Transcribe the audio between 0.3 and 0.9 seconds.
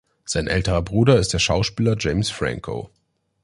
älterer